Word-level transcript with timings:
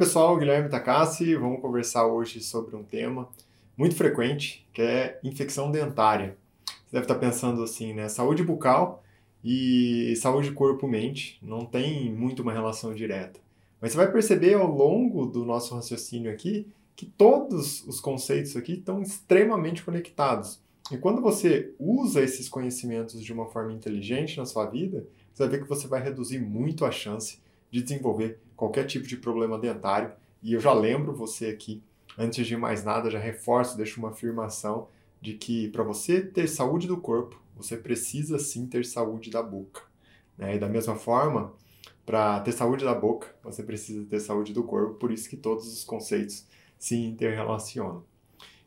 pessoal, 0.00 0.34
Guilherme 0.38 0.70
Takassi. 0.70 1.34
Vamos 1.34 1.60
conversar 1.60 2.06
hoje 2.06 2.40
sobre 2.40 2.74
um 2.74 2.82
tema 2.82 3.28
muito 3.76 3.94
frequente, 3.94 4.66
que 4.72 4.80
é 4.80 5.20
infecção 5.22 5.70
dentária. 5.70 6.38
Você 6.64 6.92
deve 6.92 7.04
estar 7.04 7.16
pensando 7.16 7.62
assim, 7.62 7.92
né? 7.92 8.08
Saúde 8.08 8.42
bucal 8.42 9.04
e 9.44 10.14
saúde 10.16 10.52
corpo-mente 10.52 11.38
não 11.42 11.66
tem 11.66 12.10
muito 12.10 12.40
uma 12.40 12.50
relação 12.50 12.94
direta. 12.94 13.38
Mas 13.78 13.92
você 13.92 13.98
vai 13.98 14.10
perceber 14.10 14.54
ao 14.54 14.74
longo 14.74 15.26
do 15.26 15.44
nosso 15.44 15.74
raciocínio 15.74 16.32
aqui 16.32 16.66
que 16.96 17.04
todos 17.04 17.86
os 17.86 18.00
conceitos 18.00 18.56
aqui 18.56 18.78
estão 18.78 19.02
extremamente 19.02 19.84
conectados. 19.84 20.62
E 20.90 20.96
quando 20.96 21.20
você 21.20 21.74
usa 21.78 22.22
esses 22.22 22.48
conhecimentos 22.48 23.22
de 23.22 23.34
uma 23.34 23.44
forma 23.44 23.74
inteligente 23.74 24.38
na 24.38 24.46
sua 24.46 24.64
vida, 24.64 25.06
você 25.30 25.42
vai 25.42 25.58
ver 25.58 25.62
que 25.62 25.68
você 25.68 25.86
vai 25.86 26.02
reduzir 26.02 26.38
muito 26.38 26.86
a 26.86 26.90
chance 26.90 27.38
de 27.70 27.82
desenvolver 27.82 28.40
qualquer 28.56 28.84
tipo 28.86 29.06
de 29.06 29.16
problema 29.16 29.58
dentário. 29.58 30.12
E 30.42 30.52
eu 30.52 30.60
já 30.60 30.72
lembro 30.72 31.14
você 31.14 31.46
aqui, 31.46 31.82
antes 32.18 32.46
de 32.46 32.56
mais 32.56 32.84
nada, 32.84 33.10
já 33.10 33.18
reforço, 33.18 33.76
deixo 33.76 34.00
uma 34.00 34.10
afirmação 34.10 34.88
de 35.20 35.34
que 35.34 35.68
para 35.68 35.82
você 35.82 36.20
ter 36.20 36.48
saúde 36.48 36.86
do 36.86 36.96
corpo, 36.96 37.40
você 37.56 37.76
precisa 37.76 38.38
sim 38.38 38.66
ter 38.66 38.84
saúde 38.84 39.30
da 39.30 39.42
boca. 39.42 39.82
Né? 40.36 40.56
E 40.56 40.58
da 40.58 40.68
mesma 40.68 40.96
forma, 40.96 41.52
para 42.06 42.40
ter 42.40 42.52
saúde 42.52 42.84
da 42.84 42.94
boca, 42.94 43.34
você 43.42 43.62
precisa 43.62 44.04
ter 44.06 44.20
saúde 44.20 44.52
do 44.52 44.64
corpo, 44.64 44.94
por 44.94 45.12
isso 45.12 45.28
que 45.28 45.36
todos 45.36 45.70
os 45.70 45.84
conceitos 45.84 46.46
se 46.78 46.96
interrelacionam. 46.96 48.02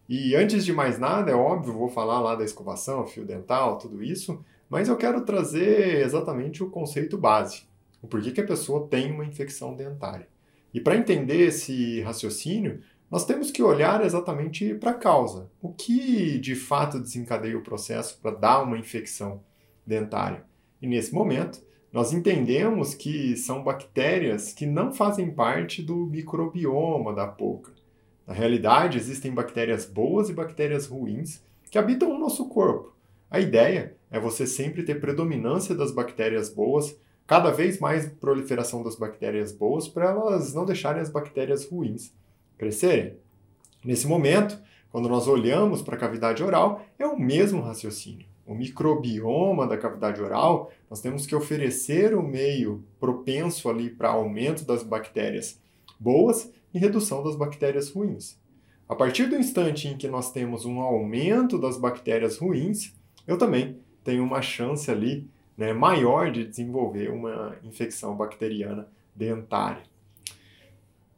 E 0.07 0.35
antes 0.35 0.63
de 0.63 0.71
mais 0.71 0.99
nada, 0.99 1.31
é 1.31 1.35
óbvio, 1.35 1.73
vou 1.73 1.89
falar 1.89 2.19
lá 2.19 2.35
da 2.35 2.43
escovação, 2.43 3.07
fio 3.07 3.25
dental, 3.25 3.77
tudo 3.77 4.03
isso, 4.03 4.43
mas 4.69 4.87
eu 4.87 4.95
quero 4.95 5.25
trazer 5.25 6.01
exatamente 6.01 6.63
o 6.63 6.69
conceito 6.69 7.17
base, 7.17 7.63
o 8.03 8.07
porquê 8.07 8.31
que 8.31 8.41
a 8.41 8.45
pessoa 8.45 8.87
tem 8.87 9.11
uma 9.11 9.25
infecção 9.25 9.73
dentária. 9.73 10.27
E 10.73 10.81
para 10.81 10.97
entender 10.97 11.39
esse 11.39 12.01
raciocínio, 12.01 12.81
nós 13.09 13.25
temos 13.25 13.49
que 13.49 13.63
olhar 13.63 14.03
exatamente 14.03 14.73
para 14.75 14.91
a 14.91 14.95
causa. 14.95 15.49
O 15.61 15.71
que 15.71 16.37
de 16.37 16.53
fato 16.53 16.99
desencadeia 16.99 17.57
o 17.57 17.63
processo 17.63 18.19
para 18.21 18.31
dar 18.31 18.61
uma 18.61 18.77
infecção 18.77 19.41
dentária? 19.87 20.43
E 20.81 20.87
nesse 20.87 21.13
momento, 21.13 21.63
nós 21.93 22.11
entendemos 22.11 22.93
que 22.93 23.37
são 23.37 23.63
bactérias 23.63 24.51
que 24.51 24.65
não 24.65 24.91
fazem 24.91 25.31
parte 25.31 25.81
do 25.81 26.07
microbioma 26.07 27.13
da 27.13 27.25
boca. 27.25 27.71
Na 28.27 28.33
realidade, 28.33 28.97
existem 28.97 29.31
bactérias 29.31 29.85
boas 29.85 30.27
e 30.27 30.33
bactérias 30.33 30.87
ruins 30.87 31.41
que 31.69 31.77
habitam 31.77 32.11
o 32.11 32.19
nosso 32.19 32.49
corpo. 32.49 32.93
A 33.29 33.39
ideia 33.39 33.95
é 34.11 34.19
você 34.19 34.45
sempre 34.45 34.83
ter 34.83 34.99
predominância 34.99 35.73
das 35.73 35.91
bactérias 35.91 36.49
boas, 36.49 36.97
cada 37.25 37.51
vez 37.51 37.79
mais 37.79 38.07
proliferação 38.07 38.83
das 38.83 38.95
bactérias 38.95 39.51
boas 39.51 39.87
para 39.87 40.09
elas 40.09 40.53
não 40.53 40.65
deixarem 40.65 41.01
as 41.01 41.09
bactérias 41.09 41.65
ruins 41.65 42.13
crescerem. 42.57 43.17
Nesse 43.83 44.07
momento, 44.07 44.59
quando 44.91 45.09
nós 45.09 45.27
olhamos 45.27 45.81
para 45.81 45.95
a 45.95 45.99
cavidade 45.99 46.43
oral, 46.43 46.85
é 46.99 47.05
o 47.05 47.19
mesmo 47.19 47.61
raciocínio 47.61 48.33
o 48.45 48.53
microbioma 48.53 49.65
da 49.65 49.77
cavidade 49.77 50.21
oral, 50.21 50.71
nós 50.89 51.01
temos 51.01 51.25
que 51.25 51.35
oferecer 51.35 52.15
um 52.15 52.21
meio 52.21 52.83
propenso 52.99 53.69
ali 53.69 53.89
para 53.89 54.09
aumento 54.09 54.65
das 54.65 54.83
bactérias 54.83 55.59
boas 55.99 56.51
e 56.73 56.79
redução 56.79 57.23
das 57.23 57.35
bactérias 57.35 57.89
ruins. 57.89 58.37
A 58.87 58.95
partir 58.95 59.27
do 59.27 59.37
instante 59.37 59.87
em 59.87 59.97
que 59.97 60.07
nós 60.07 60.31
temos 60.31 60.65
um 60.65 60.79
aumento 60.81 61.57
das 61.57 61.77
bactérias 61.77 62.37
ruins, 62.37 62.93
eu 63.25 63.37
também 63.37 63.77
tenho 64.03 64.23
uma 64.23 64.41
chance 64.41 64.91
ali 64.91 65.29
né, 65.57 65.73
maior 65.73 66.31
de 66.31 66.45
desenvolver 66.45 67.09
uma 67.09 67.55
infecção 67.63 68.15
bacteriana 68.15 68.87
dentária. 69.15 69.83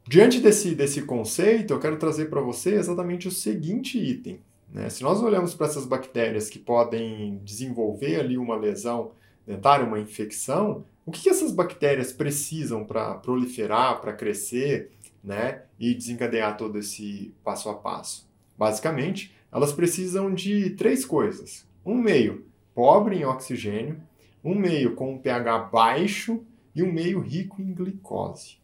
Diante 0.08 0.40
desse, 0.40 0.74
desse 0.74 1.02
conceito, 1.02 1.72
eu 1.72 1.80
quero 1.80 1.96
trazer 1.96 2.26
para 2.26 2.40
você 2.40 2.74
exatamente 2.74 3.26
o 3.26 3.30
seguinte 3.30 3.98
item. 3.98 4.40
Né? 4.72 4.88
Se 4.88 5.02
nós 5.02 5.20
olhamos 5.22 5.54
para 5.54 5.66
essas 5.66 5.84
bactérias 5.84 6.48
que 6.48 6.58
podem 6.58 7.40
desenvolver 7.44 8.20
ali 8.20 8.38
uma 8.38 8.56
lesão 8.56 9.12
dentária, 9.46 9.84
uma 9.84 9.98
infecção, 9.98 10.84
o 11.04 11.10
que, 11.10 11.22
que 11.22 11.28
essas 11.28 11.50
bactérias 11.50 12.12
precisam 12.12 12.84
para 12.84 13.14
proliferar, 13.14 14.00
para 14.00 14.12
crescer 14.12 14.90
né? 15.24 15.62
e 15.78 15.92
desencadear 15.94 16.56
todo 16.56 16.78
esse 16.78 17.34
passo 17.42 17.68
a 17.68 17.74
passo? 17.74 18.28
Basicamente, 18.56 19.34
elas 19.50 19.72
precisam 19.72 20.32
de 20.32 20.70
três 20.70 21.04
coisas: 21.04 21.66
um 21.84 21.96
meio 21.96 22.44
pobre 22.74 23.16
em 23.16 23.24
oxigênio, 23.24 24.00
um 24.46 24.54
meio 24.54 24.94
com 24.94 25.14
um 25.14 25.18
pH 25.18 25.58
baixo 25.58 26.40
e 26.72 26.80
um 26.80 26.92
meio 26.92 27.18
rico 27.18 27.60
em 27.60 27.74
glicose. 27.74 28.58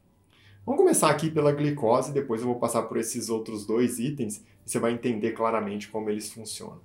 Vamos 0.64 0.80
começar 0.80 1.10
aqui 1.10 1.28
pela 1.28 1.50
glicose, 1.50 2.12
depois 2.12 2.40
eu 2.40 2.46
vou 2.46 2.56
passar 2.56 2.82
por 2.82 2.96
esses 2.96 3.28
outros 3.28 3.66
dois 3.66 3.98
itens 3.98 4.44
e 4.64 4.70
você 4.70 4.78
vai 4.78 4.92
entender 4.92 5.32
claramente 5.32 5.88
como 5.88 6.08
eles 6.08 6.30
funcionam. 6.30 6.80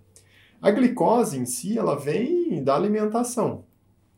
A 0.59 0.71
glicose 0.71 1.37
em 1.37 1.45
si, 1.45 1.77
ela 1.77 1.95
vem 1.95 2.63
da 2.63 2.75
alimentação. 2.75 3.65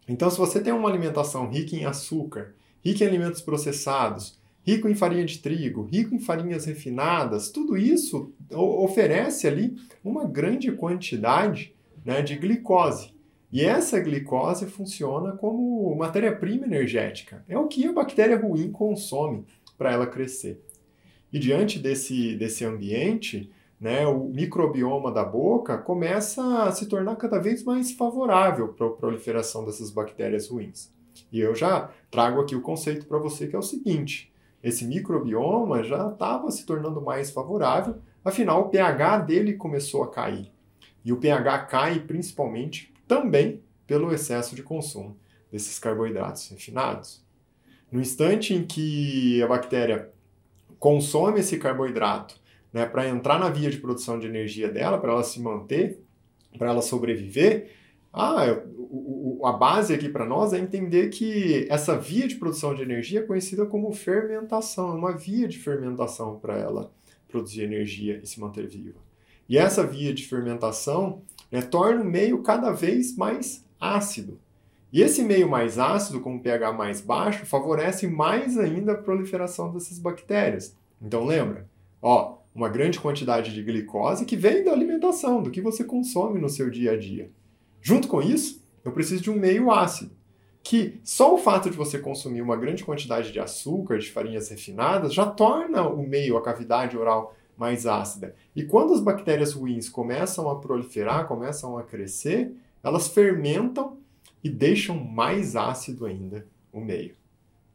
Então, 0.08 0.30
se 0.30 0.38
você 0.38 0.62
tem 0.62 0.72
uma 0.72 0.88
alimentação 0.88 1.50
rica 1.50 1.76
em 1.76 1.84
açúcar, 1.84 2.56
rica 2.82 3.04
em 3.04 3.08
alimentos 3.08 3.42
processados, 3.42 4.40
rico 4.66 4.88
em 4.88 4.96
farinha 4.96 5.26
de 5.26 5.40
trigo, 5.40 5.84
rico 5.84 6.16
em 6.16 6.20
farinhas 6.20 6.64
refinadas, 6.64 7.50
tudo 7.50 7.76
isso 7.76 8.32
oferece 8.50 9.46
ali 9.46 9.76
uma 10.02 10.24
grande 10.24 10.72
quantidade 10.72 11.76
né, 12.06 12.22
de 12.22 12.38
glicose. 12.38 13.19
E 13.52 13.64
essa 13.64 14.00
glicose 14.00 14.68
funciona 14.68 15.32
como 15.32 15.96
matéria-prima 15.96 16.66
energética. 16.66 17.44
É 17.48 17.58
o 17.58 17.68
que 17.68 17.86
a 17.88 17.94
bactéria 17.94 18.38
ruim 18.38 18.72
consome 18.72 19.46
para 19.78 19.92
ela 19.92 20.06
crescer. 20.06 20.64
E 21.34 21.40
diante 21.40 21.80
desse, 21.80 22.36
desse 22.36 22.64
ambiente, 22.64 23.52
né, 23.80 24.06
o 24.06 24.26
microbioma 24.26 25.12
da 25.12 25.24
boca 25.24 25.78
começa 25.78 26.64
a 26.64 26.72
se 26.72 26.88
tornar 26.88 27.16
cada 27.16 27.40
vez 27.40 27.64
mais 27.64 27.92
favorável 27.92 28.70
para 28.70 28.88
a 28.88 28.92
proliferação 28.92 29.66
dessas 29.66 29.90
bactérias 29.90 30.50
ruins. 30.50 30.92
E 31.32 31.40
eu 31.40 31.56
já 31.56 31.90
trago 32.12 32.42
aqui 32.42 32.56
o 32.56 32.62
conceito 32.62 33.06
para 33.08 33.18
você 33.18 33.48
que 33.48 33.56
é 33.56 33.60
o 33.60 33.64
seguinte: 33.64 34.32
esse 34.64 34.86
microbioma 34.86 35.84
já 35.84 36.10
estava 36.10 36.52
se 36.52 36.66
tornando 36.66 37.02
mais 37.02 37.32
favorável, 37.32 37.96
afinal 38.24 38.62
o 38.62 38.70
pH 38.70 39.20
dele 39.20 39.54
começou 39.54 40.04
a 40.04 40.10
cair. 40.10 40.52
E 41.04 41.14
o 41.14 41.18
pH 41.18 41.60
cai 41.66 42.00
principalmente 42.00 42.89
também 43.10 43.64
pelo 43.88 44.14
excesso 44.14 44.56
de 44.56 44.62
consumo 44.62 45.18
desses 45.52 45.80
carboidratos 45.80 46.48
refinados. 46.50 47.26
No 47.92 48.00
instante 48.00 48.54
em 48.54 48.64
que 48.64 49.42
a 49.42 49.48
bactéria 49.48 50.12
consome 50.78 51.40
esse 51.40 51.58
carboidrato 51.58 52.40
né, 52.72 52.86
para 52.86 53.10
entrar 53.10 53.40
na 53.40 53.50
via 53.50 53.72
de 53.72 53.80
produção 53.80 54.20
de 54.20 54.28
energia 54.28 54.70
dela, 54.70 55.00
para 55.00 55.12
ela 55.12 55.24
se 55.24 55.42
manter, 55.42 56.00
para 56.56 56.70
ela 56.70 56.84
sobreviver, 56.84 57.72
ah, 58.14 58.62
o, 58.78 59.40
o, 59.42 59.46
a 59.48 59.54
base 59.54 59.92
aqui 59.92 60.08
para 60.08 60.26
nós 60.26 60.54
é 60.54 60.60
entender 60.60 61.10
que 61.10 61.68
essa 61.68 61.98
via 61.98 62.28
de 62.28 62.36
produção 62.36 62.76
de 62.76 62.84
energia 62.84 63.22
é 63.22 63.24
conhecida 63.24 63.66
como 63.66 63.92
fermentação, 63.92 64.92
é 64.92 64.96
uma 64.96 65.18
via 65.18 65.48
de 65.48 65.58
fermentação 65.58 66.40
para 66.40 66.58
ela 66.60 66.92
produzir 67.28 67.64
energia 67.64 68.20
e 68.22 68.28
se 68.28 68.40
manter 68.40 68.68
viva. 68.68 69.00
E 69.48 69.58
essa 69.58 69.86
via 69.86 70.14
de 70.14 70.28
fermentação 70.28 71.24
né, 71.52 71.62
torna 71.62 72.02
o 72.02 72.06
meio 72.06 72.42
cada 72.42 72.72
vez 72.72 73.16
mais 73.16 73.66
ácido. 73.80 74.40
E 74.92 75.02
esse 75.02 75.22
meio 75.22 75.48
mais 75.48 75.78
ácido, 75.78 76.20
com 76.20 76.40
pH 76.40 76.72
mais 76.74 77.00
baixo, 77.00 77.46
favorece 77.46 78.08
mais 78.08 78.58
ainda 78.58 78.94
a 78.94 78.98
proliferação 78.98 79.72
dessas 79.72 80.00
bactérias. 80.00 80.76
Então 81.02 81.26
lembra, 81.26 81.68
ó, 82.02 82.38
uma 82.54 82.70
grande 82.70 83.00
quantidade 83.00 83.54
de 83.54 83.64
glicose 83.64 84.26
que 84.26 84.36
vem 84.36 84.64
da 84.64 84.72
alimentação, 84.72 85.44
do 85.44 85.52
que 85.52 85.62
você 85.62 85.84
consome 85.84 86.40
no 86.40 86.50
seu 86.50 86.70
dia 86.70 86.94
a 86.94 86.98
dia. 86.98 87.30
Junto 87.82 88.08
com 88.08 88.22
isso, 88.22 88.64
eu 88.84 88.92
preciso 88.92 89.22
de 89.22 89.30
um 89.30 89.36
meio 89.36 89.72
ácido, 89.72 90.12
que 90.64 91.00
só 91.04 91.36
o 91.36 91.38
fato 91.38 91.70
de 91.70 91.78
você 91.78 92.00
consumir 92.00 92.42
uma 92.42 92.58
grande 92.58 92.84
quantidade 92.84 93.32
de 93.32 93.40
açúcar, 93.40 94.00
de 94.00 94.12
farinhas 94.12 94.50
refinadas, 94.50 95.14
já 95.14 95.26
torna 95.26 95.88
o 95.88 96.06
meio, 96.06 96.36
a 96.36 96.42
cavidade 96.42 96.98
oral, 96.98 97.36
mais 97.60 97.86
ácida. 97.86 98.34
E 98.56 98.64
quando 98.64 98.94
as 98.94 99.02
bactérias 99.02 99.52
ruins 99.52 99.90
começam 99.90 100.50
a 100.50 100.56
proliferar, 100.56 101.28
começam 101.28 101.78
a 101.78 101.84
crescer, 101.84 102.54
elas 102.82 103.10
fermentam 103.10 103.98
e 104.42 104.50
deixam 104.50 104.98
mais 104.98 105.58
ácido 105.58 106.06
ainda 106.06 106.48
o 106.72 106.80
meio. 106.80 107.16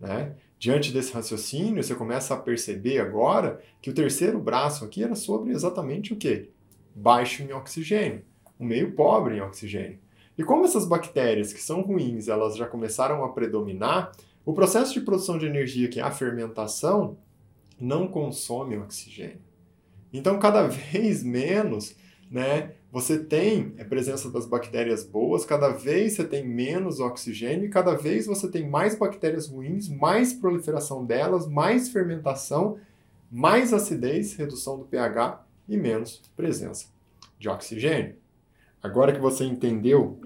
Né? 0.00 0.34
Diante 0.58 0.90
desse 0.90 1.12
raciocínio, 1.12 1.82
você 1.82 1.94
começa 1.94 2.32
a 2.32 2.38
perceber 2.38 2.98
agora 2.98 3.60
que 3.82 3.90
o 3.90 3.94
terceiro 3.94 4.40
braço 4.40 4.86
aqui 4.86 5.04
era 5.04 5.14
sobre 5.14 5.52
exatamente 5.52 6.14
o 6.14 6.16
que? 6.16 6.50
Baixo 6.94 7.42
em 7.42 7.52
oxigênio, 7.52 8.24
o 8.58 8.64
meio 8.64 8.92
pobre 8.92 9.36
em 9.36 9.42
oxigênio. 9.42 9.98
E 10.38 10.42
como 10.42 10.64
essas 10.64 10.86
bactérias 10.86 11.52
que 11.52 11.60
são 11.60 11.82
ruins, 11.82 12.28
elas 12.28 12.56
já 12.56 12.66
começaram 12.66 13.22
a 13.22 13.28
predominar, 13.28 14.12
o 14.44 14.54
processo 14.54 14.94
de 14.94 15.00
produção 15.00 15.38
de 15.38 15.46
energia, 15.46 15.88
que 15.88 16.00
é 16.00 16.02
a 16.02 16.10
fermentação, 16.10 17.18
não 17.78 18.08
consome 18.08 18.76
oxigênio. 18.76 19.53
Então, 20.14 20.38
cada 20.38 20.68
vez 20.68 21.24
menos 21.24 21.96
né, 22.30 22.70
você 22.90 23.18
tem 23.18 23.74
a 23.80 23.84
presença 23.84 24.30
das 24.30 24.46
bactérias 24.46 25.04
boas, 25.04 25.44
cada 25.44 25.70
vez 25.70 26.12
você 26.12 26.24
tem 26.24 26.46
menos 26.46 27.00
oxigênio 27.00 27.66
e 27.66 27.68
cada 27.68 27.94
vez 27.94 28.24
você 28.24 28.48
tem 28.48 28.70
mais 28.70 28.96
bactérias 28.96 29.48
ruins, 29.48 29.88
mais 29.88 30.32
proliferação 30.32 31.04
delas, 31.04 31.48
mais 31.48 31.88
fermentação, 31.88 32.78
mais 33.28 33.72
acidez, 33.72 34.34
redução 34.34 34.78
do 34.78 34.84
pH 34.84 35.44
e 35.68 35.76
menos 35.76 36.22
presença 36.36 36.86
de 37.36 37.48
oxigênio. 37.48 38.14
Agora 38.80 39.12
que 39.12 39.20
você 39.20 39.44
entendeu 39.44 40.20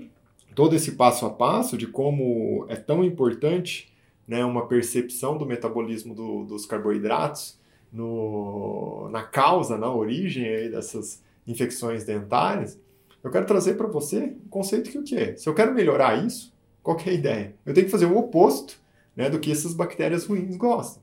todo 0.55 0.77
esse 0.77 0.93
passo 0.93 1.25
a 1.25 1.31
passo 1.31 1.79
de 1.79 1.87
como 1.87 2.67
é 2.69 2.77
tão 2.77 3.03
importante 3.03 3.91
né, 4.27 4.45
uma 4.45 4.67
percepção 4.67 5.39
do 5.39 5.47
metabolismo 5.47 6.15
do, 6.15 6.45
dos 6.45 6.67
carboidratos 6.67 7.59
no, 7.93 9.09
na 9.11 9.23
causa, 9.23 9.77
na 9.77 9.93
origem 9.93 10.71
dessas 10.71 11.23
infecções 11.47 12.05
dentárias, 12.05 12.79
eu 13.23 13.31
quero 13.31 13.47
trazer 13.47 13.75
para 13.75 13.87
você 13.87 14.37
um 14.45 14.49
conceito 14.49 14.91
que 14.91 14.99
o 14.99 15.03
que 15.03 15.17
é? 15.17 15.37
Se 15.37 15.49
eu 15.49 15.55
quero 15.55 15.75
melhorar 15.75 16.25
isso, 16.25 16.53
qual 16.83 16.99
é 17.05 17.11
a 17.11 17.13
ideia? 17.13 17.55
Eu 17.67 17.75
tenho 17.75 17.87
que 17.87 17.93
fazer 17.93 18.07
o 18.07 18.17
oposto 18.17 18.81
né, 19.17 19.29
do 19.29 19.39
que 19.39 19.51
essas 19.51 19.75
bactérias 19.75 20.25
ruins 20.25 20.57
gostam. 20.57 21.03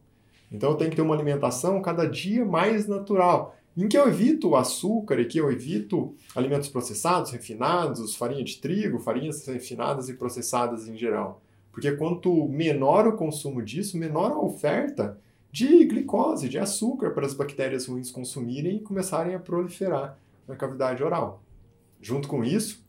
Então 0.51 0.71
eu 0.71 0.77
tenho 0.77 0.89
que 0.89 0.95
ter 0.95 1.01
uma 1.01 1.13
alimentação 1.13 1.81
cada 1.81 2.05
dia 2.05 2.45
mais 2.45 2.87
natural, 2.87 3.55
em 3.75 3.89
que 3.89 3.97
eu 3.97 4.07
evito 4.07 4.49
o 4.49 4.55
açúcar 4.55 5.19
e 5.19 5.25
que 5.25 5.37
eu 5.37 5.51
evito 5.51 6.15
alimentos 6.33 6.69
processados, 6.69 7.31
refinados, 7.31 8.15
farinha 8.15 8.43
de 8.43 8.57
trigo, 8.57 8.99
farinhas 8.99 9.45
refinadas 9.45 10.07
e 10.07 10.13
processadas 10.13 10.87
em 10.87 10.95
geral. 10.95 11.41
Porque 11.73 11.91
quanto 11.91 12.47
menor 12.47 13.05
o 13.05 13.17
consumo 13.17 13.61
disso, 13.61 13.97
menor 13.97 14.31
a 14.31 14.39
oferta 14.39 15.19
de 15.55 15.85
glicose, 15.85 16.49
de 16.49 16.59
açúcar 16.59 17.11
para 17.11 17.25
as 17.25 17.33
bactérias 17.33 17.85
ruins 17.85 18.11
consumirem 18.11 18.75
e 18.75 18.81
começarem 18.81 19.33
a 19.33 19.39
proliferar 19.39 20.19
na 20.45 20.53
cavidade 20.53 21.01
oral. 21.01 21.41
Junto 22.01 22.27
com 22.27 22.43
isso, 22.43 22.85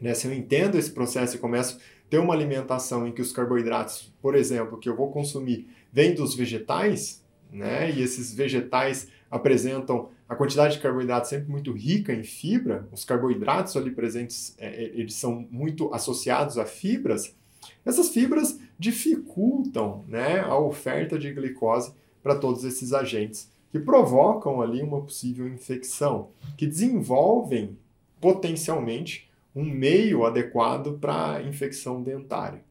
né, 0.00 0.14
se 0.14 0.26
eu 0.26 0.32
entendo 0.32 0.78
esse 0.78 0.90
processo 0.90 1.36
e 1.36 1.38
começo 1.38 1.76
a 1.76 2.08
ter 2.08 2.16
uma 2.16 2.32
alimentação 2.32 3.06
em 3.06 3.12
que 3.12 3.20
os 3.20 3.32
carboidratos, 3.32 4.10
por 4.22 4.34
exemplo, 4.34 4.78
que 4.78 4.88
eu 4.88 4.96
vou 4.96 5.10
consumir, 5.10 5.68
vêm 5.92 6.14
dos 6.14 6.34
vegetais, 6.34 7.22
né, 7.52 7.90
e 7.90 8.00
esses 8.00 8.32
vegetais 8.32 9.08
apresentam 9.30 10.08
a 10.26 10.34
quantidade 10.34 10.76
de 10.76 10.80
carboidratos 10.80 11.28
sempre 11.28 11.50
muito 11.50 11.70
rica 11.70 12.14
em 12.14 12.24
fibra, 12.24 12.88
os 12.90 13.04
carboidratos 13.04 13.76
ali 13.76 13.90
presentes, 13.90 14.56
é, 14.56 14.68
é 14.68 14.84
eles 14.94 15.16
são 15.16 15.46
muito 15.50 15.92
associados 15.92 16.56
a 16.56 16.64
fibras, 16.64 17.36
essas 17.84 18.08
fibras 18.08 18.58
dificultam 18.78 20.02
né, 20.08 20.40
a 20.40 20.56
oferta 20.58 21.18
de 21.18 21.30
glicose 21.30 21.92
para 22.26 22.34
todos 22.34 22.64
esses 22.64 22.92
agentes 22.92 23.48
que 23.70 23.78
provocam 23.78 24.60
ali 24.60 24.82
uma 24.82 25.00
possível 25.00 25.46
infecção, 25.46 26.30
que 26.56 26.66
desenvolvem 26.66 27.78
potencialmente 28.20 29.30
um 29.54 29.62
meio 29.62 30.26
adequado 30.26 30.98
para 30.98 31.40
infecção 31.44 32.02
dentária. 32.02 32.64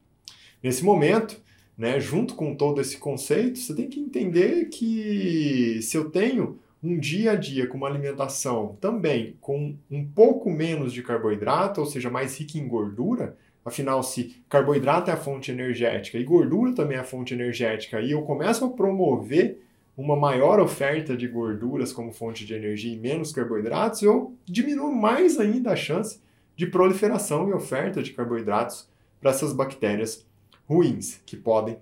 Nesse 0.62 0.84
momento, 0.84 1.40
né, 1.78 2.02
junto 2.02 2.36
com 2.36 2.54
todo 2.54 2.81
esse 2.81 2.98
conceito, 2.98 3.57
você 3.57 3.74
tem 3.74 3.88
que 3.88 3.98
entender 3.98 4.66
que 4.66 5.80
se 5.81 5.96
eu 5.96 6.10
tenho 6.10 6.60
um 6.84 7.00
dia 7.00 7.31
a 7.31 7.36
dia 7.36 7.66
com 7.66 7.78
uma 7.78 7.88
alimentação 7.88 8.78
também 8.81 9.38
com 9.40 9.74
um 9.90 10.06
pouco 10.06 10.50
menos 10.50 10.92
de 10.92 11.01
carboidrato, 11.01 11.80
ou 11.80 11.88
seja, 11.88 12.10
mais 12.10 12.38
rica 12.38 12.58
em 12.58 12.68
gordura, 12.68 13.38
afinal, 13.65 14.03
se 14.03 14.41
carboidrato 14.47 15.09
é 15.09 15.13
a 15.13 15.17
fonte 15.17 15.51
energética 15.51 16.19
e 16.19 16.23
gordura 16.23 16.73
também 16.73 16.97
é 16.97 17.01
a 17.01 17.03
fonte 17.03 17.33
energética, 17.33 18.00
e 18.00 18.12
eu 18.12 18.21
começo 18.21 18.63
a 18.63 18.69
promover 18.69 19.59
uma 19.97 20.15
maior 20.15 20.59
oferta 20.59 21.17
de 21.17 21.27
gorduras 21.27 21.91
como 21.91 22.12
fonte 22.12 22.45
de 22.45 22.53
energia 22.53 22.94
e 22.94 23.00
menos 23.00 23.31
carboidratos, 23.31 24.01
eu 24.01 24.35
diminuo 24.45 24.94
mais 24.94 25.39
ainda 25.39 25.71
a 25.71 25.75
chance 25.75 26.21
de 26.56 26.67
proliferação 26.67 27.50
e 27.50 27.53
oferta 27.53 28.03
de 28.03 28.12
carboidratos 28.12 28.88
para 29.19 29.31
essas 29.31 29.51
bactérias 29.51 30.25
ruins, 30.67 31.21
que 31.25 31.35
podem 31.35 31.77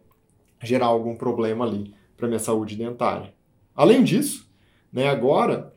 gerar 0.62 0.86
algum 0.86 1.16
problema 1.16 1.66
ali 1.66 1.94
para 2.16 2.28
minha 2.28 2.40
saúde 2.40 2.76
dentária. 2.76 3.34
Além 3.76 4.04
disso, 4.04 4.50
né, 4.92 5.10
agora, 5.10 5.74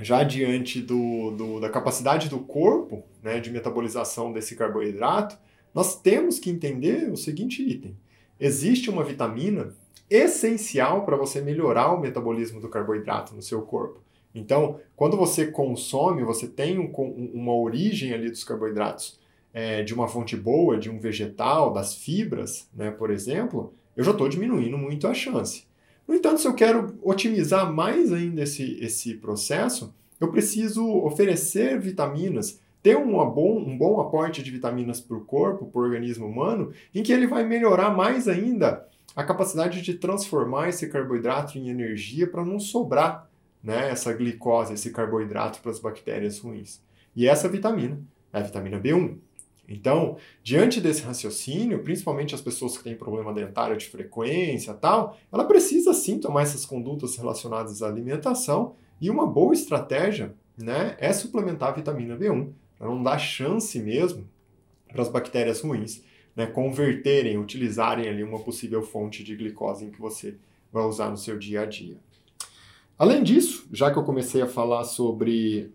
já 0.00 0.24
diante 0.24 0.80
do, 0.80 1.30
do, 1.32 1.60
da 1.60 1.68
capacidade 1.68 2.28
do 2.28 2.38
corpo 2.40 3.04
né, 3.22 3.38
de 3.38 3.50
metabolização 3.50 4.32
desse 4.32 4.56
carboidrato, 4.56 5.38
nós 5.74 6.00
temos 6.00 6.38
que 6.38 6.50
entender 6.50 7.10
o 7.10 7.16
seguinte 7.16 7.62
item. 7.62 7.96
Existe 8.38 8.88
uma 8.88 9.02
vitamina 9.02 9.74
essencial 10.08 11.04
para 11.04 11.16
você 11.16 11.40
melhorar 11.40 11.92
o 11.92 12.00
metabolismo 12.00 12.60
do 12.60 12.68
carboidrato 12.68 13.34
no 13.34 13.42
seu 13.42 13.62
corpo. 13.62 14.00
Então, 14.34 14.80
quando 14.96 15.16
você 15.16 15.46
consome, 15.46 16.24
você 16.24 16.46
tem 16.46 16.78
um, 16.78 16.90
uma 17.32 17.54
origem 17.54 18.12
ali 18.12 18.30
dos 18.30 18.44
carboidratos 18.44 19.18
é, 19.52 19.82
de 19.82 19.94
uma 19.94 20.08
fonte 20.08 20.36
boa, 20.36 20.76
de 20.76 20.90
um 20.90 20.98
vegetal, 20.98 21.72
das 21.72 21.94
fibras, 21.94 22.68
né, 22.74 22.90
por 22.90 23.10
exemplo, 23.10 23.72
eu 23.96 24.02
já 24.02 24.10
estou 24.10 24.28
diminuindo 24.28 24.76
muito 24.76 25.06
a 25.06 25.14
chance. 25.14 25.64
No 26.06 26.14
entanto, 26.14 26.40
se 26.40 26.48
eu 26.48 26.54
quero 26.54 26.98
otimizar 27.02 27.72
mais 27.72 28.12
ainda 28.12 28.42
esse, 28.42 28.76
esse 28.80 29.14
processo, 29.14 29.94
eu 30.20 30.30
preciso 30.30 30.84
oferecer 30.86 31.80
vitaminas, 31.80 32.60
ter 32.84 32.98
bom, 32.98 33.58
um 33.66 33.78
bom 33.78 33.98
aporte 33.98 34.42
de 34.42 34.50
vitaminas 34.50 35.00
para 35.00 35.16
o 35.16 35.24
corpo, 35.24 35.64
para 35.64 35.80
o 35.80 35.84
organismo 35.84 36.26
humano, 36.26 36.70
em 36.94 37.02
que 37.02 37.14
ele 37.14 37.26
vai 37.26 37.42
melhorar 37.42 37.88
mais 37.96 38.28
ainda 38.28 38.86
a 39.16 39.24
capacidade 39.24 39.80
de 39.80 39.94
transformar 39.94 40.68
esse 40.68 40.86
carboidrato 40.90 41.56
em 41.56 41.70
energia 41.70 42.26
para 42.26 42.44
não 42.44 42.60
sobrar 42.60 43.26
né, 43.62 43.88
essa 43.90 44.12
glicose, 44.12 44.74
esse 44.74 44.90
carboidrato 44.90 45.62
para 45.62 45.70
as 45.70 45.78
bactérias 45.78 46.38
ruins. 46.38 46.82
E 47.16 47.26
essa 47.26 47.48
vitamina 47.48 47.98
é 48.30 48.40
a 48.40 48.42
vitamina 48.42 48.78
B1. 48.78 49.16
Então, 49.66 50.18
diante 50.42 50.78
desse 50.78 51.04
raciocínio, 51.04 51.82
principalmente 51.82 52.34
as 52.34 52.42
pessoas 52.42 52.76
que 52.76 52.84
têm 52.84 52.94
problema 52.94 53.32
dentário 53.32 53.78
de 53.78 53.86
frequência 53.86 54.74
tal, 54.74 55.16
ela 55.32 55.46
precisa 55.46 55.94
sim 55.94 56.18
tomar 56.18 56.42
essas 56.42 56.66
condutas 56.66 57.16
relacionadas 57.16 57.82
à 57.82 57.88
alimentação 57.88 58.74
e 59.00 59.08
uma 59.08 59.26
boa 59.26 59.54
estratégia 59.54 60.34
né, 60.58 60.96
é 60.98 61.14
suplementar 61.14 61.70
a 61.70 61.72
vitamina 61.72 62.14
B1, 62.14 62.52
para 62.84 62.90
não 62.90 63.02
dar 63.02 63.16
chance 63.16 63.78
mesmo 63.78 64.28
para 64.92 65.00
as 65.00 65.08
bactérias 65.08 65.62
ruins 65.62 66.04
né, 66.36 66.44
converterem, 66.44 67.38
utilizarem 67.38 68.06
ali 68.06 68.22
uma 68.22 68.38
possível 68.38 68.82
fonte 68.82 69.24
de 69.24 69.34
glicose 69.34 69.86
em 69.86 69.90
que 69.90 69.98
você 69.98 70.34
vai 70.70 70.84
usar 70.84 71.08
no 71.08 71.16
seu 71.16 71.38
dia 71.38 71.62
a 71.62 71.64
dia. 71.64 71.96
Além 72.98 73.22
disso, 73.22 73.66
já 73.72 73.90
que 73.90 73.98
eu 73.98 74.04
comecei 74.04 74.42
a 74.42 74.46
falar 74.46 74.84
sobre 74.84 75.72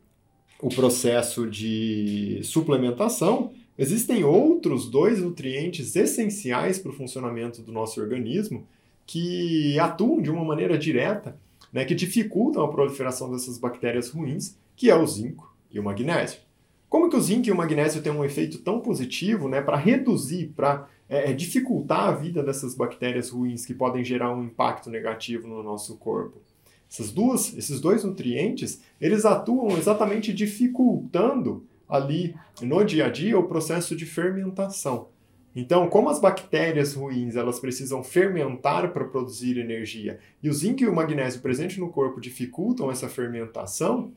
o 0.61 0.69
processo 0.69 1.49
de 1.49 2.41
suplementação, 2.43 3.53
existem 3.75 4.23
outros 4.23 4.87
dois 4.87 5.19
nutrientes 5.19 5.95
essenciais 5.95 6.77
para 6.77 6.91
o 6.91 6.95
funcionamento 6.95 7.63
do 7.63 7.71
nosso 7.71 7.99
organismo 7.99 8.67
que 9.07 9.79
atuam 9.79 10.21
de 10.21 10.29
uma 10.29 10.45
maneira 10.45 10.77
direta, 10.77 11.35
né, 11.73 11.85
que 11.85 11.95
dificultam 11.95 12.63
a 12.63 12.67
proliferação 12.67 13.31
dessas 13.31 13.57
bactérias 13.57 14.11
ruins, 14.11 14.55
que 14.75 14.91
é 14.91 14.95
o 14.95 15.07
zinco 15.07 15.51
e 15.71 15.79
o 15.79 15.83
magnésio. 15.83 16.47
Como 16.89 17.07
que 17.09 17.15
o 17.15 17.21
zinco 17.21 17.47
e 17.47 17.51
o 17.51 17.55
magnésio 17.55 18.01
têm 18.01 18.11
um 18.11 18.25
efeito 18.25 18.57
tão 18.57 18.81
positivo 18.81 19.47
né, 19.47 19.61
para 19.61 19.77
reduzir, 19.77 20.51
para 20.55 20.87
é, 21.07 21.29
é, 21.29 21.33
dificultar 21.33 22.09
a 22.09 22.11
vida 22.11 22.41
dessas 22.41 22.73
bactérias 22.73 23.29
ruins 23.29 23.63
que 23.65 23.75
podem 23.75 24.03
gerar 24.03 24.33
um 24.33 24.43
impacto 24.43 24.89
negativo 24.89 25.47
no 25.47 25.61
nosso 25.61 25.97
corpo? 25.97 26.41
Essas 26.89 27.11
duas, 27.11 27.55
esses 27.55 27.79
dois 27.79 28.03
nutrientes, 28.03 28.81
eles 28.99 29.23
atuam 29.23 29.77
exatamente 29.77 30.33
dificultando 30.33 31.63
ali 31.87 32.35
no 32.61 32.83
dia 32.83 33.05
a 33.05 33.09
dia 33.09 33.37
o 33.37 33.47
processo 33.47 33.95
de 33.95 34.07
fermentação. 34.07 35.09
Então, 35.55 35.87
como 35.89 36.09
as 36.09 36.19
bactérias 36.19 36.93
ruins 36.93 37.35
elas 37.35 37.59
precisam 37.59 38.03
fermentar 38.03 38.91
para 38.93 39.05
produzir 39.05 39.57
energia 39.57 40.19
e 40.41 40.49
o 40.49 40.53
zinco 40.53 40.83
e 40.83 40.87
o 40.87 40.95
magnésio 40.95 41.41
presentes 41.41 41.77
no 41.77 41.89
corpo 41.89 42.21
dificultam 42.21 42.91
essa 42.91 43.09
fermentação, 43.09 44.11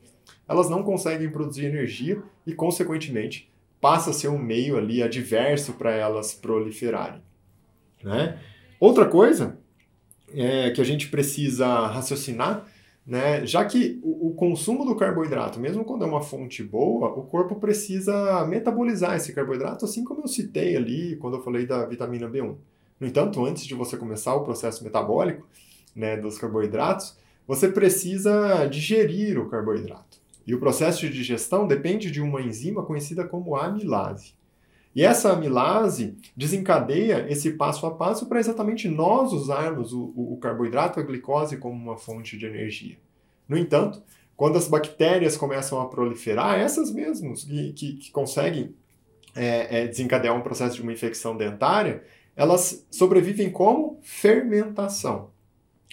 elas 0.47 0.69
não 0.69 0.83
conseguem 0.83 1.29
produzir 1.29 1.65
energia 1.65 2.21
e, 2.45 2.53
consequentemente, 2.53 3.51
passa 3.79 4.11
a 4.11 4.13
ser 4.13 4.29
um 4.29 4.37
meio 4.37 4.77
ali 4.77 5.03
adverso 5.03 5.73
para 5.73 5.91
elas 5.91 6.33
proliferarem. 6.33 7.21
Né? 8.03 8.39
Outra 8.79 9.05
coisa 9.05 9.57
é, 10.33 10.71
que 10.71 10.81
a 10.81 10.83
gente 10.83 11.09
precisa 11.09 11.67
raciocinar, 11.87 12.65
né, 13.05 13.45
já 13.45 13.65
que 13.65 13.99
o, 14.01 14.29
o, 14.29 14.33
consumo 14.33 14.85
do 14.85 14.95
carboidrato, 14.95 15.59
mesmo 15.59 15.83
quando 15.83 16.05
é 16.05 16.07
uma 16.07 16.21
fonte 16.21 16.63
boa, 16.63 17.09
o 17.09 17.23
corpo 17.23 17.55
precisa 17.55 18.45
metabolizar 18.45 19.15
esse 19.15 19.33
carboidrato, 19.33 19.83
assim 19.83 20.05
como 20.05 20.21
eu 20.21 20.27
citei 20.27 20.77
ali 20.77 21.17
quando 21.17 21.35
eu 21.35 21.43
falei 21.43 21.65
da 21.65 21.85
vitamina 21.85 22.29
B1. 22.29 22.55
No 22.99 23.07
entanto, 23.07 23.45
antes 23.45 23.65
de 23.65 23.75
você 23.75 23.97
começar 23.97 24.33
o 24.33 24.45
processo 24.45 24.83
metabólico 24.83 25.45
né, 25.93 26.15
dos 26.15 26.37
carboidratos, 26.37 27.17
você 27.47 27.67
precisa 27.67 28.65
digerir 28.65 29.39
o 29.39 29.49
carboidrato. 29.49 30.21
E 30.45 30.53
o 30.53 30.59
processo 30.59 31.01
de 31.01 31.09
digestão 31.09 31.67
depende 31.67 32.11
de 32.11 32.21
uma 32.21 32.41
enzima 32.41 32.83
conhecida 32.83 33.25
como 33.25 33.55
amilase. 33.55 34.33
E 34.95 35.03
essa 35.03 35.33
amilase 35.33 36.15
desencadeia 36.35 37.25
esse 37.29 37.53
passo 37.53 37.85
a 37.85 37.91
passo 37.91 38.27
para 38.27 38.39
exatamente 38.39 38.87
nós 38.87 39.33
usarmos 39.33 39.91
o, 39.91 40.13
o, 40.15 40.37
carboidrato, 40.37 40.99
a 40.99 41.03
glicose, 41.03 41.57
como 41.57 41.75
uma 41.75 41.97
fonte 41.97 42.37
de 42.37 42.45
energia. 42.45 42.97
No 43.49 43.57
entanto, 43.57 44.03
quando 44.35 44.57
as 44.57 44.67
bactérias 44.67 45.35
começam 45.35 45.81
a 45.81 45.87
proliferar, 45.87 46.59
essas 46.59 46.91
mesmas 46.91 47.43
que, 47.43 47.73
que, 47.73 47.93
que 47.93 48.11
conseguem 48.11 48.75
é, 49.35 49.81
é, 49.81 49.87
desencadear 49.87 50.35
um 50.37 50.41
processo 50.41 50.75
de 50.75 50.83
uma 50.83 50.93
infecção 50.93 51.35
dentária, 51.35 52.03
elas 52.35 52.85
sobrevivem 52.91 53.49
como 53.49 53.99
fermentação. 54.01 55.32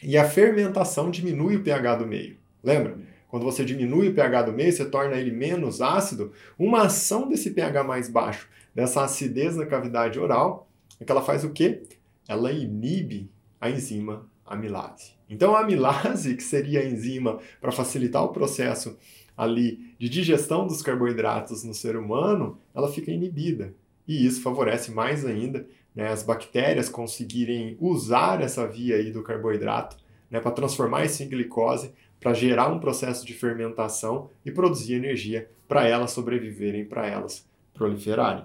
E 0.02 0.16
a 0.16 0.28
fermentação 0.28 1.10
diminui 1.10 1.56
o 1.56 1.62
pH 1.62 1.96
do 1.96 2.06
meio. 2.06 2.36
Lembra? 2.62 2.98
Quando 3.28 3.44
você 3.44 3.64
diminui 3.64 4.08
o 4.08 4.14
pH 4.14 4.42
do 4.42 4.52
meio, 4.52 4.72
você 4.72 4.84
torna 4.84 5.16
ele 5.16 5.30
menos 5.30 5.80
ácido. 5.80 6.32
Uma 6.58 6.82
ação 6.82 7.28
desse 7.28 7.50
pH 7.50 7.84
mais 7.84 8.08
baixo, 8.08 8.48
dessa 8.74 9.04
acidez 9.04 9.56
na 9.56 9.66
cavidade 9.66 10.18
oral, 10.18 10.68
é 10.98 11.04
que 11.04 11.12
ela 11.12 11.22
faz 11.22 11.44
o 11.44 11.50
quê? 11.50 11.82
Ela 12.26 12.50
inibe 12.50 13.30
a 13.60 13.70
enzima 13.70 14.28
amilase. 14.44 15.12
Então 15.28 15.54
a 15.54 15.60
amilase, 15.60 16.34
que 16.34 16.42
seria 16.42 16.80
a 16.80 16.84
enzima 16.84 17.38
para 17.60 17.70
facilitar 17.70 18.24
o 18.24 18.32
processo 18.32 18.98
ali 19.36 19.94
de 19.98 20.08
digestão 20.08 20.66
dos 20.66 20.82
carboidratos 20.82 21.62
no 21.62 21.72
ser 21.72 21.96
humano, 21.96 22.58
ela 22.74 22.92
fica 22.92 23.12
inibida. 23.12 23.72
E 24.08 24.26
isso 24.26 24.42
favorece 24.42 24.90
mais 24.90 25.24
ainda 25.24 25.66
né, 25.94 26.08
as 26.08 26.22
bactérias 26.22 26.88
conseguirem 26.88 27.76
usar 27.80 28.40
essa 28.40 28.66
via 28.66 28.96
aí 28.96 29.10
do 29.10 29.22
carboidrato 29.22 29.96
né, 30.30 30.40
para 30.40 30.52
transformar 30.52 31.04
isso 31.04 31.22
em 31.22 31.28
glicose, 31.28 31.92
para 32.20 32.32
gerar 32.32 32.68
um 32.68 32.78
processo 32.78 33.26
de 33.26 33.32
fermentação 33.32 34.30
e 34.44 34.50
produzir 34.50 34.94
energia 34.94 35.50
para 35.66 35.86
elas 35.86 36.12
sobreviverem, 36.12 36.84
para 36.84 37.06
elas 37.06 37.48
proliferarem. 37.72 38.44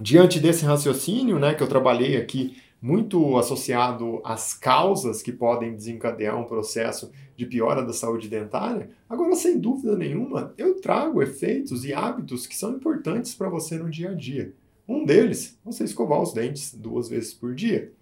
Diante 0.00 0.40
desse 0.40 0.64
raciocínio, 0.64 1.38
né, 1.38 1.54
que 1.54 1.62
eu 1.62 1.68
trabalhei 1.68 2.16
aqui 2.16 2.56
muito 2.80 3.36
associado 3.38 4.20
às 4.24 4.54
causas 4.54 5.22
que 5.22 5.32
podem 5.32 5.74
desencadear 5.74 6.38
um 6.38 6.44
processo 6.44 7.10
de 7.36 7.46
piora 7.46 7.82
da 7.82 7.92
saúde 7.92 8.28
dentária, 8.28 8.90
agora, 9.08 9.34
sem 9.34 9.58
dúvida 9.58 9.96
nenhuma, 9.96 10.54
eu 10.56 10.80
trago 10.80 11.22
efeitos 11.22 11.84
e 11.84 11.92
hábitos 11.92 12.46
que 12.46 12.56
são 12.56 12.72
importantes 12.72 13.34
para 13.34 13.48
você 13.48 13.78
no 13.78 13.90
dia 13.90 14.10
a 14.10 14.14
dia. 14.14 14.52
Um 14.88 15.04
deles, 15.04 15.58
você 15.64 15.84
escovar 15.84 16.22
os 16.22 16.32
dentes 16.32 16.74
duas 16.74 17.08
vezes 17.08 17.34
por 17.34 17.54
dia. 17.54 17.92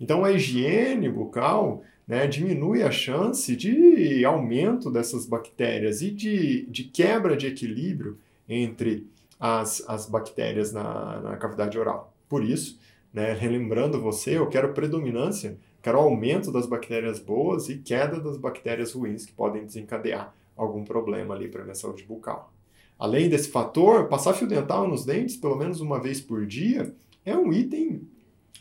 Então, 0.00 0.24
a 0.24 0.32
higiene 0.32 1.08
bucal 1.08 1.82
né, 2.06 2.26
diminui 2.26 2.82
a 2.82 2.90
chance 2.90 3.54
de 3.56 4.24
aumento 4.24 4.90
dessas 4.90 5.26
bactérias 5.26 6.00
e 6.00 6.10
de, 6.10 6.66
de 6.66 6.84
quebra 6.84 7.36
de 7.36 7.46
equilíbrio 7.46 8.18
entre 8.48 9.06
as, 9.38 9.84
as 9.88 10.06
bactérias 10.06 10.72
na, 10.72 11.20
na 11.20 11.36
cavidade 11.36 11.78
oral. 11.78 12.14
Por 12.28 12.44
isso, 12.44 12.78
né, 13.12 13.32
relembrando 13.32 14.00
você, 14.00 14.38
eu 14.38 14.48
quero 14.48 14.72
predominância, 14.72 15.58
quero 15.82 15.98
aumento 15.98 16.52
das 16.52 16.66
bactérias 16.66 17.18
boas 17.18 17.68
e 17.68 17.78
queda 17.78 18.20
das 18.20 18.36
bactérias 18.36 18.92
ruins 18.92 19.26
que 19.26 19.32
podem 19.32 19.64
desencadear 19.64 20.34
algum 20.56 20.84
problema 20.84 21.34
ali 21.34 21.48
para 21.48 21.62
a 21.62 21.64
minha 21.64 21.74
saúde 21.74 22.04
bucal. 22.04 22.52
Além 22.98 23.28
desse 23.28 23.48
fator, 23.48 24.08
passar 24.08 24.34
fio 24.34 24.46
dental 24.46 24.88
nos 24.88 25.04
dentes 25.04 25.36
pelo 25.36 25.56
menos 25.56 25.80
uma 25.80 26.00
vez 26.00 26.20
por 26.20 26.44
dia 26.46 26.94
é 27.24 27.36
um 27.36 27.52
item 27.52 28.02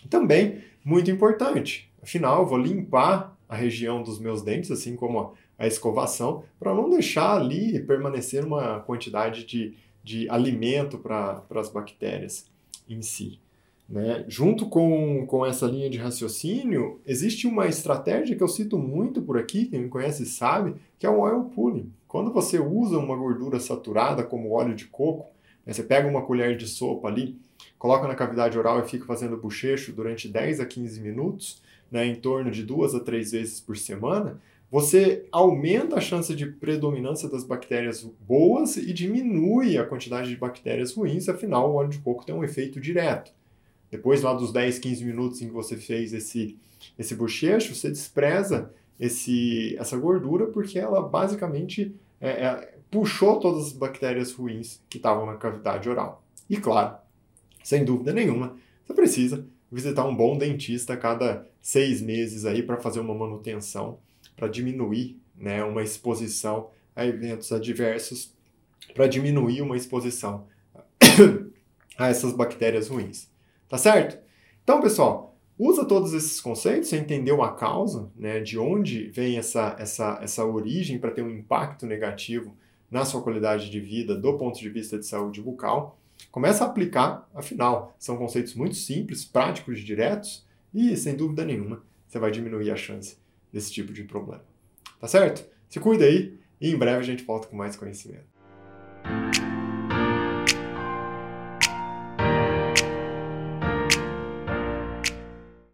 também 0.10 0.62
muito 0.84 1.10
importante. 1.10 1.92
Afinal, 2.02 2.46
vou 2.46 2.58
limpar 2.58 3.36
a 3.50 3.56
região 3.56 4.04
dos 4.04 4.20
meus 4.20 4.42
dentes, 4.42 4.70
assim 4.72 4.96
como 4.96 5.34
a 5.58 5.66
escovação, 5.66 6.44
para 6.60 6.74
não 6.74 6.90
deixar 6.90 7.36
ali 7.36 7.80
permanecer 7.80 8.46
uma 8.46 8.80
quantidade 8.82 9.46
de, 9.46 9.74
de 10.04 10.30
alimento 10.30 10.98
para 10.98 11.44
as 11.56 11.70
bactérias 11.70 12.46
em 12.88 13.02
si. 13.02 13.40
Né? 13.90 14.26
Junto 14.28 14.66
com, 14.68 15.26
com 15.28 15.46
essa 15.46 15.66
linha 15.66 15.90
de 15.90 15.98
raciocínio, 15.98 17.00
existe 17.06 17.48
uma 17.48 17.68
estratégia 17.68 18.36
que 18.36 18.44
eu 18.44 18.48
cito 18.48 18.78
muito 18.78 19.22
por 19.22 19.38
aqui, 19.38 19.66
quem 19.66 19.84
me 19.84 19.90
conhece 19.90 20.26
sabe, 20.26 20.76
que 21.00 21.06
é 21.06 21.10
o 21.10 21.20
oil 21.20 21.46
pulling. 21.46 21.92
Quando 22.08 22.32
você 22.34 22.60
usa 22.60 22.98
uma 22.98 23.16
gordura 23.16 23.60
saturada, 23.60 24.24
como 24.24 24.52
óleo 24.52 24.76
de 24.76 24.86
coco, 24.86 25.32
né, 25.66 25.72
você 25.72 25.84
pega 25.84 26.08
uma 26.08 26.22
colher 26.22 26.58
de 26.58 26.68
sopa 26.68 27.08
ali, 27.08 27.38
coloca 27.80 28.08
na 28.08 28.16
cavidade 28.16 28.58
oral 28.58 28.80
e 28.80 28.90
fica 28.90 29.06
fazendo 29.06 29.38
bochecho 29.38 29.94
durante 29.94 30.28
10 30.28 30.60
a 30.60 30.66
15 30.66 31.00
minutos, 31.00 31.62
né, 31.90 32.06
em 32.06 32.16
torno 32.16 32.52
de 32.52 32.64
duas 32.64 32.94
a 32.94 33.00
três 33.00 33.32
vezes 33.32 33.62
por 33.62 33.78
semana, 33.78 34.42
você 34.70 35.26
aumenta 35.32 35.96
a 35.96 36.02
chance 36.02 36.36
de 36.36 36.46
predominância 36.46 37.30
das 37.30 37.46
bactérias 37.46 38.04
boas 38.28 38.76
e 38.76 38.92
diminui 38.92 39.78
a 39.78 39.86
quantidade 39.86 40.28
de 40.28 40.36
bactérias 40.36 40.94
ruins, 40.94 41.30
afinal, 41.30 41.72
o 41.72 41.76
óleo 41.76 41.90
de 41.90 42.00
coco 42.00 42.26
tem 42.26 42.36
um 42.36 42.44
efeito 42.44 42.78
direto. 42.82 43.32
Depois 43.90 44.22
lá 44.22 44.34
dos 44.34 44.52
10, 44.52 44.80
15 44.80 45.06
minutos 45.06 45.42
em 45.42 45.48
que 45.48 45.54
você 45.54 45.78
fez 45.78 46.14
esse, 46.14 46.58
esse 46.98 47.16
bochecho, 47.16 47.74
você 47.74 47.90
despreza 47.90 48.72
esse, 49.00 49.76
essa 49.78 49.98
gordura 49.98 50.48
porque 50.48 50.78
ela 50.78 51.02
basicamente 51.02 51.96
é, 52.20 52.30
é, 52.30 52.78
puxou 52.92 53.40
todas 53.40 53.68
as 53.68 53.74
bactérias 53.74 54.32
ruins 54.34 54.82
que 54.90 54.98
estavam 54.98 55.26
na 55.26 55.36
cavidade 55.36 55.90
oral. 55.90 56.24
E 56.50 56.58
claro, 56.58 56.98
sem 57.64 57.84
dúvida 57.86 58.14
nenhuma, 58.14 58.58
você 58.86 58.94
precisa 58.94 59.46
visitar 59.72 60.06
um 60.06 60.16
bom 60.16 60.38
dentista 60.38 60.94
a 60.94 60.98
cada 60.98 61.48
seis 61.62 62.02
meses 62.02 62.46
aí 62.46 62.64
para 62.64 62.78
fazer 62.78 63.00
uma 63.00 63.14
manutenção, 63.14 64.00
para 64.36 64.48
diminuir 64.48 65.20
né, 65.36 65.64
uma 65.64 65.84
exposição 65.84 66.70
a 66.96 67.06
eventos 67.06 67.52
adversos, 67.52 68.34
para 68.94 69.08
diminuir 69.08 69.62
uma 69.62 69.76
exposição 69.76 70.48
a 71.98 72.08
essas 72.08 72.34
bactérias 72.34 72.88
ruins. 72.88 73.30
Tá 73.70 73.78
certo? 73.78 74.18
Então, 74.64 74.82
pessoal, 74.82 75.38
usa 75.58 75.86
todos 75.86 76.14
esses 76.14 76.40
conceitos, 76.40 76.90
você 76.90 76.98
entendeu 76.98 77.42
a 77.42 77.54
causa, 77.54 78.12
né, 78.16 78.40
de 78.40 78.58
onde 78.58 79.10
vem 79.10 79.38
essa, 79.38 79.76
essa, 79.80 80.20
essa 80.22 80.46
origem 80.46 81.00
para 81.00 81.12
ter 81.12 81.22
um 81.22 81.30
impacto 81.30 81.86
negativo 81.86 82.56
na 82.90 83.04
sua 83.04 83.22
qualidade 83.22 83.70
de 83.70 83.80
vida 83.80 84.16
do 84.16 84.38
ponto 84.38 84.60
de 84.60 84.70
vista 84.70 84.98
de 84.98 85.06
saúde 85.06 85.42
bucal. 85.42 86.00
Começa 86.32 86.64
a 86.64 86.68
aplicar, 86.68 87.30
afinal, 87.34 87.96
são 88.00 88.18
conceitos 88.18 88.56
muito 88.56 88.76
simples, 88.76 89.26
práticos, 89.26 89.82
diretos 89.82 90.46
e, 90.74 90.96
sem 90.96 91.16
dúvida 91.16 91.44
nenhuma, 91.44 91.84
você 92.08 92.20
vai 92.20 92.32
diminuir 92.32 92.72
a 92.72 92.76
chance 92.76 93.18
desse 93.52 93.72
tipo 93.72 93.92
de 93.92 94.04
problema. 94.04 94.44
Tá 95.00 95.08
certo? 95.08 95.46
Se 95.70 95.80
cuida 95.80 96.06
aí 96.06 96.38
e 96.60 96.72
em 96.72 96.78
breve 96.78 97.00
a 97.00 97.04
gente 97.04 97.24
volta 97.24 97.48
com 97.48 97.56
mais 97.56 97.76
conhecimento. 97.76 98.37